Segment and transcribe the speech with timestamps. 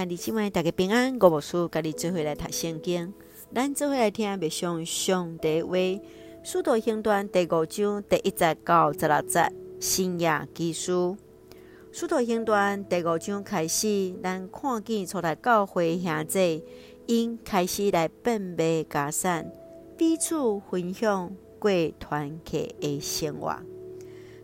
[0.00, 1.18] 兄弟姊妹，大家平安。
[1.20, 3.12] 我无事，家己做伙来读圣经。
[3.54, 5.76] 咱做伙来听默想上帝话。
[6.42, 10.90] 使徒行传第五章第一节到十六节，新约纪事。
[11.92, 16.64] 使徒行传第五章开始，咱看见出来教会兄弟
[17.04, 19.52] 因开始来变卖家产，
[19.98, 20.34] 彼此
[20.70, 23.54] 分享过团契的生活。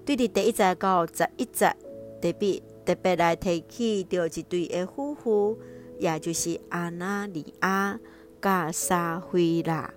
[0.04, 1.74] 对伫第一节到十一节，
[2.20, 2.62] 特别。
[2.86, 5.58] 特别来提起着一对的夫妇，
[5.98, 7.98] 也就是亚拿尼亚
[8.40, 9.92] 甲沙菲拉，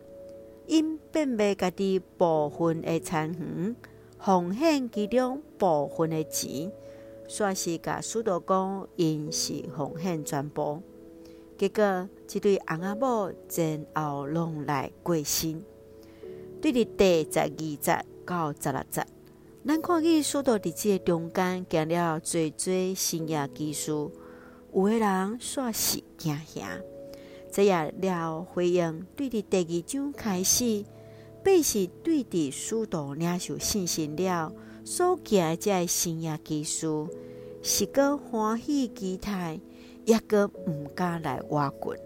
[0.66, 3.76] 因变卖家己部分的产园，
[4.18, 6.72] 奉献其中部分的钱，
[7.28, 10.82] 煞是甲使徒讲因是奉献全部。
[11.60, 15.64] 结果，这对翁仔某前后拢来过身。
[16.60, 19.06] 对伫第十二节到十六节。
[19.68, 26.80] 咱看见许多日子中间，行了济济新约纪事，有个人煞是惊吓。
[27.52, 30.86] 这也了回应，对伫第二章开始，
[31.44, 34.54] 必是对伫速度领受信心了，
[34.86, 36.88] 所行这新约纪事，
[37.62, 39.60] 是个欢喜期待，
[40.06, 42.02] 也个毋敢来挖掘。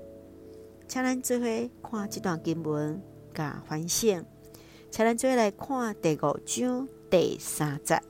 [0.88, 1.46] 请咱做伙
[1.84, 3.00] 看这段经文，
[3.32, 4.26] 甲反省。
[4.90, 6.90] 请咱做伙来看第五章。
[7.14, 8.02] 第三节，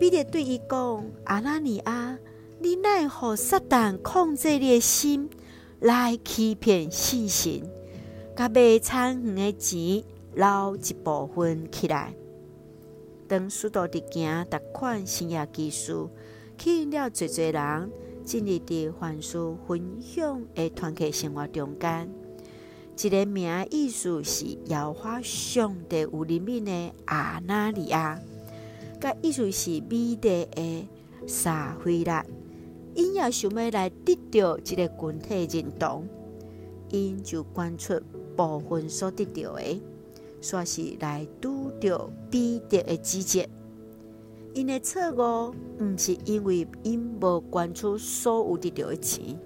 [0.00, 2.18] 彼得对伊讲：“阿拉尼亚，
[2.58, 5.28] 你奈何撒旦控制你的心，
[5.80, 7.68] 来欺骗信心，
[8.34, 10.02] 甲卖产园的钱
[10.34, 12.14] 留一部分起来。
[13.28, 16.08] 当许多的行达款新约纪事，
[16.56, 17.90] 吸引了侪侪人
[18.24, 19.36] 进入的凡事
[19.66, 22.10] 分享的团体生活中间。”
[23.00, 28.20] 一个名意思是耶和华上帝有灵悯的亚拿尼亚，
[29.00, 30.88] 甲意思是美丽的
[31.24, 32.24] 撒非喇，
[32.96, 36.08] 因也想要来得到这个群体认同，
[36.90, 38.00] 因就捐出
[38.34, 39.80] 部分所得到的，
[40.42, 43.46] 煞是来拄着彼得的指责。
[44.54, 49.38] 因的错误毋是因为因无捐出所有得到的钱，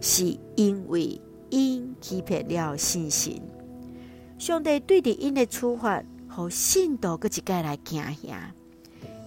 [0.00, 1.20] 是因为。
[1.50, 3.42] 因欺骗了信心，
[4.38, 8.54] 上帝对着因的处罚，互信徒搁一届来惊吓，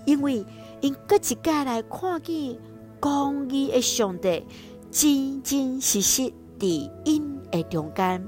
[0.05, 0.45] 因为
[0.81, 2.57] 因搁一届来看见
[2.99, 4.45] 公义的上帝
[4.91, 8.23] 真真实实伫因的中间，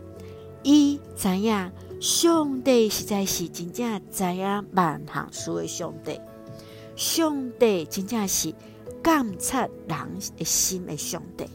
[0.64, 1.72] 伊知影
[2.02, 6.20] 上帝实在是真正知影万行事的上帝，
[6.96, 8.54] 上帝真正是
[9.04, 9.98] 监察人
[10.38, 11.46] 的心的上帝。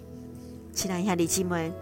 [0.78, 1.72] 亲爱兄弟姊妹。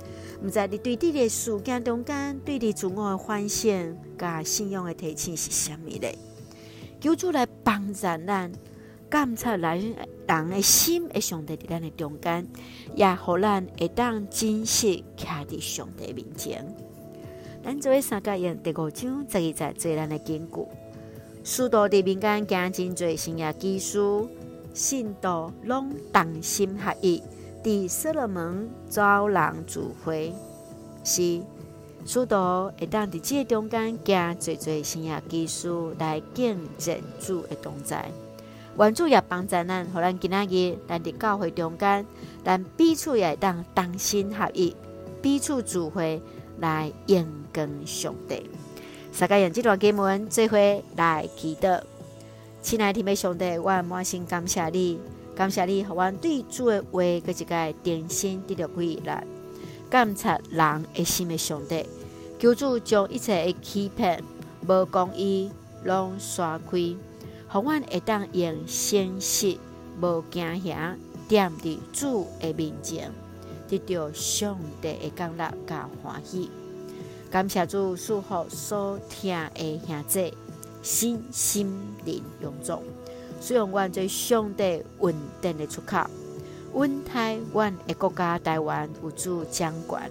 [0.42, 6.16] 毋知你对这个事件中间，对你自我的反省、甲信仰的提醒是虾米咧？
[6.98, 8.50] 求主来帮助咱，
[9.10, 12.46] 监察咱人的心会上帝伫咱的中间，
[12.94, 16.66] 也互咱会当真实徛伫上帝面前。
[17.62, 20.66] 咱做三角形第五章，十二节做咱的根据。
[21.44, 23.98] 许多伫民间行真济新约纪事，
[24.72, 27.22] 信徒拢同心合意。
[27.66, 30.32] 伫所罗门招人聚会，
[31.02, 31.42] 是
[32.04, 35.68] 许多会当伫这中间行济济新约纪事
[35.98, 38.08] 来见证主的同在。
[38.78, 42.06] 愿主也帮助咱，互咱今仔日咱伫教会中间，
[42.44, 44.76] 咱彼此也会当同心合意，
[45.20, 46.22] 彼此聚会
[46.60, 48.48] 来应跟上帝。
[49.18, 50.56] 大家用这段经文做伙
[50.94, 51.82] 来祈祷，
[52.62, 55.00] 亲爱的天父上帝，我满心感谢你。
[55.36, 59.00] 感谢你，互阮对主的话，搁一个重新得到鼓励。
[59.90, 61.84] 监察人的心的上帝，
[62.38, 64.24] 求主将一切的欺骗、
[64.66, 65.50] 无公义
[65.84, 66.96] 拢刷开，
[67.48, 69.58] 互阮会当用诚实、
[70.00, 70.96] 无惊吓，
[71.28, 73.12] 踮伫主的面前，
[73.68, 76.50] 得到上帝的降乐甲欢喜。
[77.30, 80.34] 感谢主赐福所听的兄弟，
[80.82, 82.80] 心心灵永壮。
[83.40, 85.98] 使用阮最上帝稳定的出口，
[86.72, 90.10] 稳台阮的国家台湾有主掌管。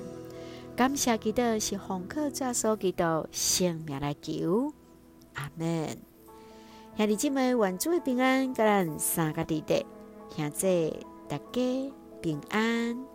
[0.75, 4.73] 感谢基督是红客抓所基督生命来求，
[5.33, 5.97] 阿门。
[6.97, 9.85] 兄弟姐妹，愿主的平安，甲咱三个弟弟，
[10.35, 13.14] 兄弟大家平安。